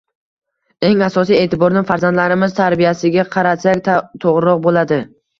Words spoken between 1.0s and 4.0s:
asosiy e’tiborni farzandlarimiz tarbiyasiga qaratsak,